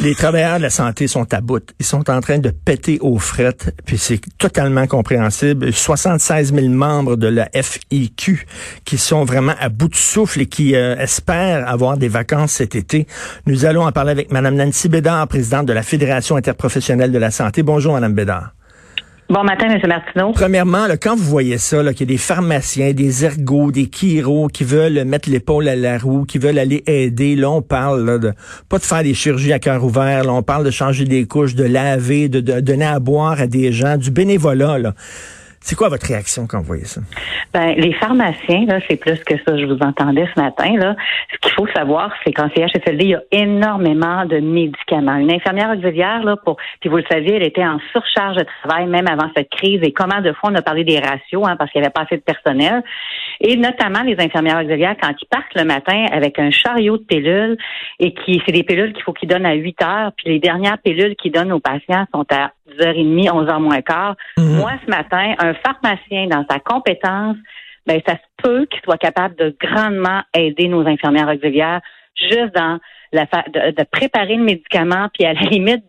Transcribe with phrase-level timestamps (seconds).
[0.00, 1.62] Les travailleurs de la santé sont à bout.
[1.78, 5.72] Ils sont en train de péter aux frettes, puis c'est totalement compréhensible.
[5.72, 8.46] 76 000 membres de la FIQ
[8.84, 12.74] qui sont vraiment à bout de souffle et qui euh, espèrent avoir des vacances cet
[12.74, 13.06] été.
[13.46, 17.30] Nous allons en parler avec Mme Nancy Bédard, présidente de la Fédération interprofessionnelle de la
[17.30, 17.62] santé.
[17.62, 18.52] Bonjour, Mme Bédard.
[19.30, 19.80] Bon matin, M.
[19.86, 20.32] Martineau.
[20.32, 24.64] Premièrement, quand vous voyez ça, qu'il y a des pharmaciens, des ergots, des chiro qui
[24.64, 28.32] veulent mettre l'épaule à la roue, qui veulent aller aider, là, on parle de
[28.68, 31.54] pas de faire des chirurgies à cœur ouvert, là, on parle de changer des couches,
[31.54, 34.80] de laver, de, de donner à boire à des gens, du bénévolat.
[34.80, 34.94] Là.
[35.62, 37.02] C'est quoi votre réaction quand vous voyez ça?
[37.52, 40.74] Ben, les pharmaciens, là, c'est plus que ça, je vous entendais ce matin.
[40.76, 40.96] Là.
[41.32, 45.16] Ce qu'il faut savoir, c'est qu'en CHSLD, il y a énormément de médicaments.
[45.16, 48.86] Une infirmière auxiliaire, là, pour, puis vous le saviez, elle était en surcharge de travail
[48.86, 49.80] même avant cette crise.
[49.82, 52.02] Et comment de fois on a parlé des ratios, hein, parce qu'il n'y avait pas
[52.02, 52.82] assez de personnel.
[53.40, 57.58] Et notamment les infirmières auxiliaires, quand ils partent le matin avec un chariot de pilules,
[57.98, 60.78] et qui c'est des pilules qu'il faut qu'ils donnent à 8 heures, puis les dernières
[60.78, 64.16] pilules qu'ils donnent aux patients sont à 10h30, 11h moins quart.
[64.38, 64.56] Mhm.
[64.56, 67.36] Moi, ce matin, un pharmacien dans sa compétence,
[67.86, 71.80] ben, ça se peut qu'il soit capable de grandement aider nos infirmières auxiliaires
[72.14, 72.78] juste dans
[73.12, 75.84] la de, de, préparer le médicament, puis à la limite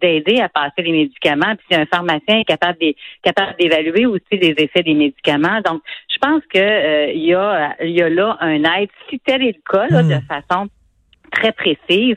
[0.00, 1.54] d'aider à passer les médicaments.
[1.56, 2.78] Puis si un pharmacien est capable
[3.22, 5.60] capable d'évaluer aussi les effets des médicaments.
[5.64, 9.20] Donc, je pense que euh, il y a il y a là un aide, si
[9.20, 10.22] tel est le cas, là, de mhm.
[10.22, 10.68] façon
[11.30, 12.16] très précise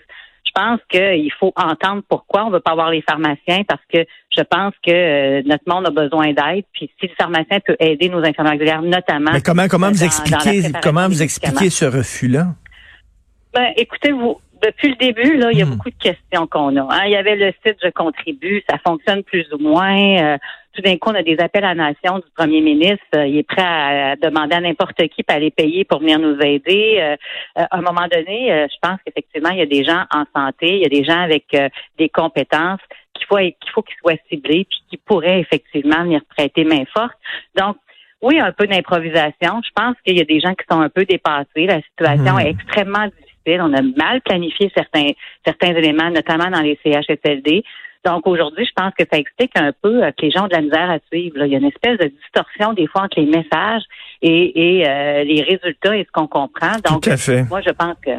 [0.49, 3.99] je pense qu'il faut entendre pourquoi on ne veut pas avoir les pharmaciens parce que
[4.35, 6.65] je pense que euh, notre monde a besoin d'aide.
[6.73, 9.31] Puis si le pharmacien peut aider nos infirmières auxiliaires, notamment.
[9.31, 12.47] Mais comment comment vous expliquez comment vous expliquez ce refus-là?
[13.53, 15.69] Ben, écoutez, vous, depuis le début, là, il y a hmm.
[15.69, 16.81] beaucoup de questions qu'on a.
[16.81, 17.03] Hein.
[17.05, 20.17] Il y avait le site Je contribue, ça fonctionne plus ou moins.
[20.21, 20.37] Euh,
[20.73, 23.05] tout d'un coup, on a des appels à nation du premier ministre.
[23.15, 26.37] Euh, il est prêt à, demander à n'importe qui pour aller payer pour venir nous
[26.39, 26.97] aider.
[26.99, 27.15] Euh,
[27.55, 30.81] à un moment donné, je pense qu'effectivement, il y a des gens en santé, il
[30.81, 31.45] y a des gens avec
[31.97, 32.81] des compétences
[33.13, 37.17] qu'il faut qu'il faut qu'ils soient ciblés puis qui pourraient effectivement venir prêter main forte.
[37.55, 37.77] Donc,
[38.21, 39.61] oui, un peu d'improvisation.
[39.63, 41.65] Je pense qu'il y a des gens qui sont un peu dépassés.
[41.65, 42.39] La situation hmm.
[42.39, 43.28] est extrêmement difficile
[43.61, 45.11] on a mal planifié certains,
[45.45, 47.63] certains éléments, notamment dans les CHSLD.
[48.05, 50.53] Donc aujourd'hui, je pense que ça explique un peu euh, que les gens ont de
[50.53, 51.43] la misère à suivre.
[51.43, 53.83] Il y a une espèce de distorsion des fois entre les messages
[54.21, 56.77] et, euh, les résultats et ce qu'on comprend.
[56.89, 57.05] Donc,
[57.49, 58.11] moi, je pense que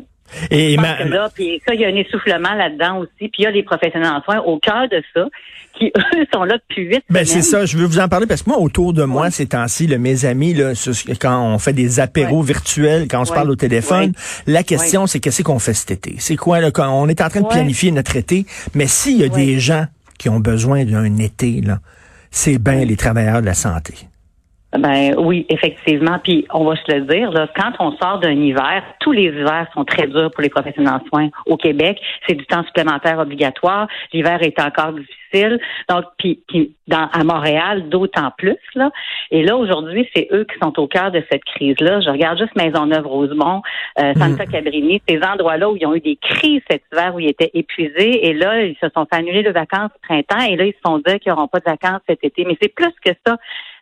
[0.51, 3.11] et là, puis ça, il y a un essoufflement là-dedans aussi.
[3.19, 5.27] Puis il y a les professionnels en soins au cœur de ça,
[5.75, 8.43] qui eux sont là depuis huit Ben c'est ça, je veux vous en parler parce
[8.43, 10.73] que moi, autour de moi, ces temps-ci, mes amis, là,
[11.21, 14.13] quand on fait des apéros virtuels, quand on se parle au téléphone,
[14.47, 16.15] la question, c'est qu'est-ce qu'on fait cet été?
[16.19, 19.25] C'est quoi, là, quand on est en train de planifier notre été, mais s'il y
[19.25, 19.87] a des gens
[20.19, 21.79] qui ont besoin d'un été, là,
[22.31, 23.95] c'est bien les travailleurs de la santé.
[24.73, 26.21] Ben oui, effectivement.
[26.23, 29.67] Puis on va se le dire, là, quand on sort d'un hiver, tous les hivers
[29.75, 32.01] sont très durs pour les professionnels en soins au Québec.
[32.27, 33.89] C'est du temps supplémentaire obligatoire.
[34.13, 35.59] L'hiver est encore difficile.
[35.89, 36.41] Donc, puis,
[36.87, 38.59] dans, à Montréal, d'autant plus.
[38.75, 38.91] Là.
[39.33, 42.01] Et là, aujourd'hui, c'est eux qui sont au cœur de cette crise-là.
[42.01, 43.63] Je regarde juste Maisonneuve, Rosemont,
[44.01, 44.51] euh, Santa mm.
[44.51, 48.27] Cabrini, ces endroits-là où ils ont eu des crises cet hiver, où ils étaient épuisés.
[48.27, 50.45] Et là, ils se sont fait annuler de vacances printemps.
[50.49, 52.45] Et là, ils se sont dit qu'ils n'auront pas de vacances cet été.
[52.45, 53.37] Mais c'est plus que ça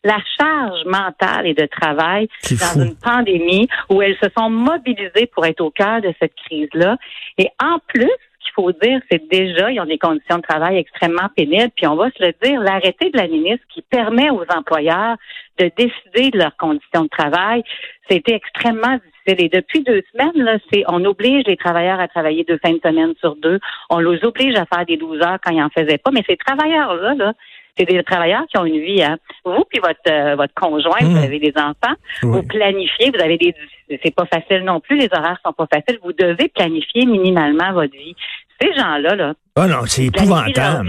[0.05, 5.47] la charge mentale et de travail dans une pandémie où elles se sont mobilisées pour
[5.47, 6.97] être au cœur de cette crise-là.
[7.37, 10.79] Et en plus, ce qu'il faut dire, c'est déjà, ils ont des conditions de travail
[10.79, 11.71] extrêmement pénibles.
[11.77, 15.17] Puis on va se le dire, l'arrêté de la ministre qui permet aux employeurs
[15.59, 17.63] de décider de leurs conditions de travail,
[18.09, 19.45] c'était extrêmement difficile.
[19.45, 22.81] Et depuis deux semaines, là, c'est, on oblige les travailleurs à travailler deux fins de
[22.83, 23.59] semaine sur deux.
[23.91, 26.11] On les oblige à faire des 12 heures quand ils en faisaient pas.
[26.13, 27.33] Mais ces travailleurs-là, là,
[27.79, 29.03] c'est des travailleurs qui ont une vie.
[29.03, 29.19] Hein.
[29.45, 31.25] Vous puis votre euh, votre conjoint, vous mmh.
[31.25, 33.55] avez des enfants, vous planifiez, vous avez des
[34.03, 35.99] c'est pas facile non plus, les horaires sont pas faciles.
[36.03, 38.15] Vous devez planifier minimalement votre vie.
[38.61, 39.35] Ces gens-là, là.
[39.57, 40.89] Oh non, c'est épouvantable.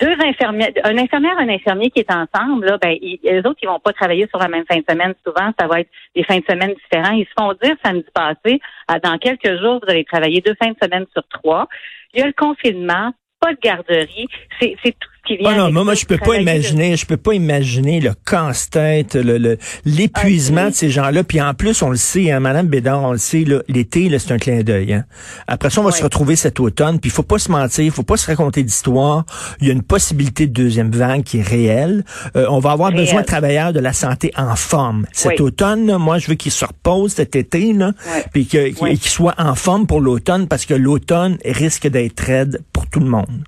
[0.00, 3.78] Deux infirmières, un infirmière, un infirmier qui est ensemble, là, ben, les autres, ils vont
[3.78, 5.14] pas travailler sur la même fin de semaine.
[5.24, 7.12] Souvent, ça va être des fins de semaine différents.
[7.12, 10.70] Ils se font dire samedi passé, ah, dans quelques jours, vous allez travailler deux fins
[10.70, 11.68] de semaine sur trois.
[12.14, 14.26] Il y a le confinement, pas de garderie.
[14.60, 15.08] C'est tout
[15.40, 19.58] Oh non, moi, moi je peux pas imaginer, je peux pas imaginer le casse-tête, le
[19.84, 21.24] l'épuisement de ces gens-là.
[21.24, 24.38] Puis en plus, on le sait, hein, Madame Bédard, on le sait, l'été, c'est un
[24.38, 24.94] clin d'œil.
[24.94, 25.04] Hein.
[25.46, 27.00] Après ça, on va se retrouver cet automne.
[27.00, 29.24] Puis il faut pas se mentir, il faut pas se raconter d'histoire.
[29.60, 32.04] Il y a une possibilité de deuxième vague qui est réelle.
[32.36, 35.06] Euh, on va avoir besoin de travailleurs de la santé en forme.
[35.12, 37.92] Cet automne, moi, je veux qu'ils se reposent cet été, là,
[38.32, 43.00] puis qu'ils soient en forme pour l'automne, parce que l'automne risque d'être raide pour tout
[43.00, 43.44] le monde.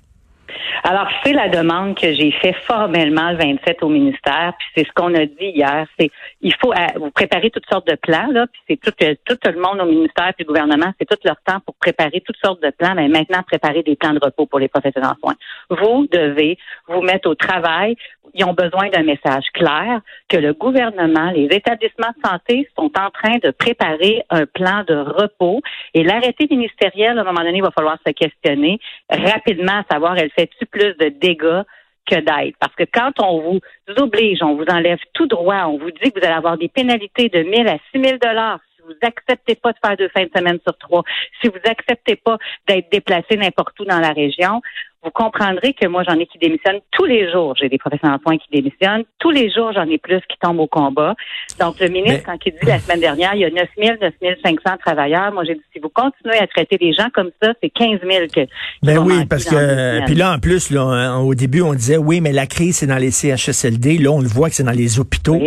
[0.83, 4.91] Alors, c'est la demande que j'ai fait formellement le 27 au ministère, puis c'est ce
[4.93, 5.85] qu'on a dit hier.
[5.99, 6.09] C'est
[6.41, 9.37] il faut euh, vous préparer toutes sortes de plans, là, puis c'est tout, euh, tout
[9.45, 12.61] le monde au ministère puis le gouvernement, c'est tout leur temps pour préparer toutes sortes
[12.61, 15.35] de plans, mais maintenant préparer des plans de repos pour les professionnels en soins.
[15.69, 16.57] Vous devez
[16.87, 17.95] vous mettre au travail.
[18.33, 23.09] Ils ont besoin d'un message clair que le gouvernement, les établissements de santé sont en
[23.11, 25.61] train de préparer un plan de repos
[25.93, 28.79] et l'arrêté ministériel, à un moment donné, il va falloir se questionner
[29.09, 31.63] rapidement à savoir, elle fait-tu plus de dégâts
[32.05, 32.55] que d'aide?
[32.59, 33.59] Parce que quand on vous
[33.97, 37.29] oblige, on vous enlève tout droit, on vous dit que vous allez avoir des pénalités
[37.29, 40.59] de 1000 à 6000 dollars si vous acceptez pas de faire deux fins de semaine
[40.65, 41.03] sur trois,
[41.41, 42.37] si vous acceptez pas
[42.67, 44.61] d'être déplacé n'importe où dans la région,
[45.03, 47.55] vous comprendrez que moi, j'en ai qui démissionnent tous les jours.
[47.59, 49.03] J'ai des professionnels en soins qui démissionnent.
[49.19, 51.13] Tous les jours, j'en ai plus qui tombent au combat.
[51.59, 54.35] Donc, le ministre, quand il dit la semaine dernière, il y a 9 000, 9
[54.43, 57.69] 500 travailleurs, moi, j'ai dit, si vous continuez à traiter les gens comme ça, c'est
[57.69, 58.41] 15 000 que...
[58.81, 60.05] Ben oui, parce que...
[60.05, 62.87] Puis là, en plus, là, hein, au début, on disait, oui, mais la crise, c'est
[62.87, 63.97] dans les CHSLD.
[63.97, 65.39] Là, on le voit que c'est dans les hôpitaux.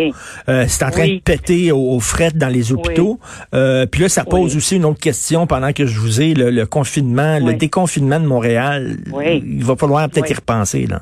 [0.49, 3.19] Euh, c'est en train de péter aux, frettes dans les hôpitaux.
[3.55, 6.65] Euh, puis là, ça pose aussi une autre question pendant que je vous ai le,
[6.65, 8.97] confinement, le déconfinement de Montréal.
[9.11, 11.01] Oui il va falloir peut-être y repenser, là.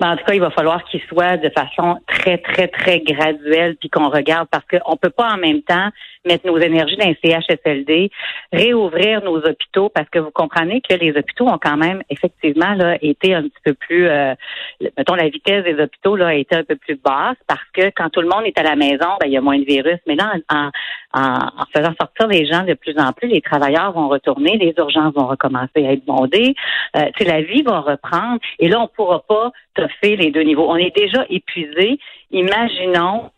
[0.00, 3.76] Mais en tout cas, il va falloir qu'il soit de façon très, très, très graduelle,
[3.78, 5.90] puis qu'on regarde, parce qu'on peut pas en même temps
[6.24, 8.10] mettre nos énergies dans les CHSLD,
[8.52, 12.96] réouvrir nos hôpitaux, parce que vous comprenez que les hôpitaux ont quand même effectivement là,
[13.02, 14.34] été un petit peu plus, euh,
[14.96, 18.10] mettons, la vitesse des hôpitaux là, a été un peu plus basse, parce que quand
[18.10, 19.98] tout le monde est à la maison, ben, il y a moins de virus.
[20.06, 20.70] Mais là, en,
[21.14, 25.14] en, faisant sortir les gens de plus en plus, les travailleurs vont retourner, les urgences
[25.14, 26.54] vont recommencer à être bondées,
[26.96, 30.66] euh, la vie va reprendre, et là, on pourra pas toffer les deux niveaux.
[30.68, 31.98] On est déjà épuisé.
[32.30, 33.30] Imaginons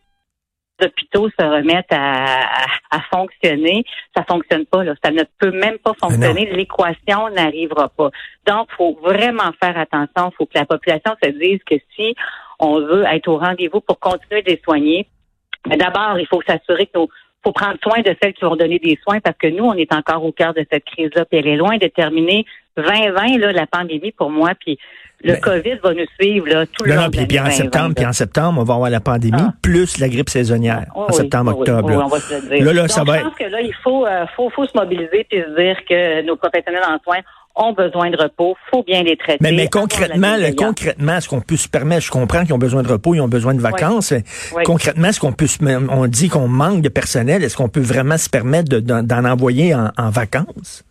[0.83, 3.85] hôpitaux se remettent à, fonctionner,
[4.17, 4.85] ça fonctionne pas.
[4.85, 4.95] Là.
[5.05, 6.51] Ça ne peut même pas fonctionner.
[6.53, 8.11] L'équation n'arrivera pas.
[8.47, 10.31] Donc, faut vraiment faire attention.
[10.31, 12.15] Il faut que la population se dise que si
[12.59, 15.07] on veut être au rendez-vous pour continuer de les soigner,
[15.67, 16.99] d'abord, il faut s'assurer que
[17.45, 19.93] faut prendre soin de celles qui vont donner des soins parce que nous, on est
[19.93, 23.67] encore au cœur de cette crise-là, puis elle est loin de terminer 2020, là, la
[23.67, 24.79] pandémie pour moi, puis
[25.23, 27.09] le COVID va nous suivre là, tout le long.
[27.11, 29.55] Puis, puis en septembre, puis en septembre, on va avoir la pandémie ah.
[29.63, 31.91] plus la grippe saisonnière en septembre, octobre.
[31.91, 32.65] on va se le dire.
[32.65, 35.27] Là, là, ça va je pense que là, il faut, euh, faut, faut se mobiliser
[35.31, 37.21] et se dire que nos professionnels en soins
[37.57, 39.39] ont besoin de repos, faut bien les traiter.
[39.41, 42.89] Mais, mais concrètement, concrètement, est-ce qu'on peut se permettre, je comprends qu'ils ont besoin de
[42.89, 44.13] repos, ils ont besoin de vacances.
[44.65, 45.47] Concrètement, est-ce qu'on peut,
[45.89, 49.91] on dit qu'on manque de personnel, est-ce qu'on peut vraiment se permettre d'en envoyer en,
[49.97, 50.85] en vacances?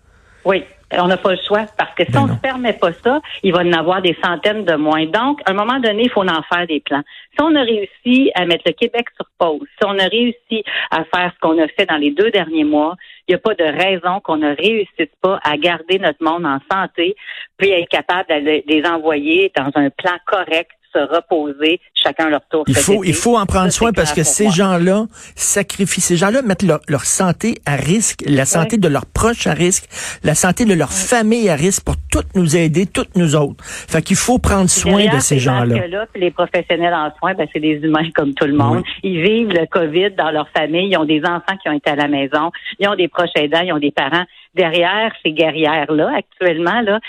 [0.46, 0.64] Oui,
[1.00, 3.22] on n'a pas le choix parce que si ben on ne se permet pas ça,
[3.42, 5.06] il va y en avoir des centaines de moins.
[5.06, 7.04] Donc, à un moment donné, il faut en faire des plans.
[7.32, 11.04] Si on a réussi à mettre le Québec sur pause, si on a réussi à
[11.06, 12.96] faire ce qu'on a fait dans les deux derniers mois,
[13.28, 16.60] il n'y a pas de raison qu'on ne réussisse pas à garder notre monde en
[16.72, 17.16] santé,
[17.58, 22.64] puis être capable de les envoyer dans un plan correct se reposer chacun leur tour.
[22.68, 25.06] Il faut, il faut en prendre soin parce que ces gens-là
[25.36, 29.88] sacrifient, ces gens-là mettent leur, santé à risque, la santé de leurs proches à risque,
[30.24, 33.64] la santé de leur famille à risque pour toutes nous aider, toutes nous autres.
[33.64, 35.88] Fait qu'il faut prendre soin de ces gens-là.
[35.88, 38.84] Là, les professionnels en soins, ben, c'est des humains comme tout le monde.
[39.04, 40.90] Ils vivent le COVID dans leur famille.
[40.92, 42.52] Ils ont des enfants qui ont été à la maison.
[42.80, 43.62] Ils ont des proches aidants.
[43.62, 44.24] Ils ont des parents.
[44.56, 47.00] Derrière ces guerrières-là, actuellement, là,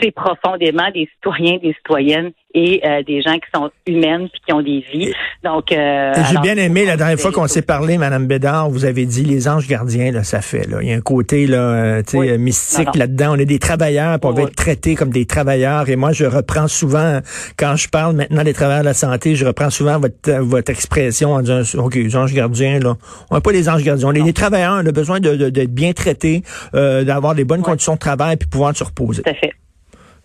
[0.00, 4.52] c'est profondément des citoyens, des citoyennes et euh, des gens qui sont humaines puis qui
[4.52, 5.12] ont des vies.
[5.42, 9.06] Donc, euh, j'ai bien aimé la dernière fois qu'on s'est parlé, Madame Bédard, vous avez
[9.06, 10.66] dit les anges gardiens, là, ça fait.
[10.68, 10.78] Là.
[10.80, 13.34] Il y a un côté là, euh, sais mystique là-dedans.
[13.34, 15.88] On est des travailleurs, puis on va être traités comme des travailleurs.
[15.88, 17.18] Et moi, je reprends souvent
[17.58, 21.32] quand je parle maintenant des travailleurs de la santé, je reprends souvent votre votre expression
[21.32, 22.94] en disant ok, les anges gardiens là,
[23.30, 24.80] on n'est pas les anges gardiens, on est des travailleurs.
[24.82, 26.42] On a besoin d'être de, bien traités,
[27.02, 29.22] d'avoir des bonnes conditions de travail puis pouvoir se reposer.
[29.22, 29.54] Tout à fait.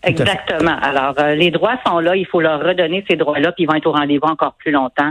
[0.02, 0.76] Exactement.
[0.80, 3.74] Alors, euh, les droits sont là, il faut leur redonner ces droits-là, puis ils vont
[3.74, 5.10] être au rendez-vous encore plus longtemps.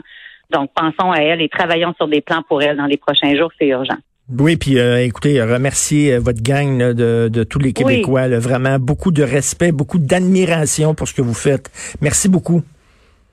[0.52, 3.52] Donc, pensons à elles et travaillons sur des plans pour elles dans les prochains jours,
[3.60, 3.98] c'est urgent.
[4.38, 8.28] Oui, puis euh, écoutez, remerciez euh, votre gang de, de, tous les Québécois.
[8.40, 11.72] vraiment, beaucoup de respect, beaucoup d'admiration pour ce que vous faites.
[12.02, 12.64] Merci beaucoup.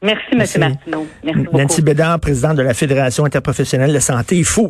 [0.03, 0.39] Merci, M.
[0.39, 1.07] Martineau.
[1.25, 1.59] Merci beaucoup.
[1.59, 4.37] Nancy Bédard, présidente de la Fédération interprofessionnelle de santé.
[4.37, 4.65] Il faut